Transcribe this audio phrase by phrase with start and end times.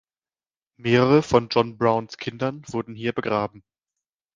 [0.77, 3.63] Mehrere von John Browns Kinder wurden hier begraben.